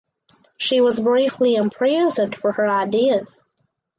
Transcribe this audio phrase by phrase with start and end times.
[0.57, 3.43] She was briefly imprisoned for her ideas.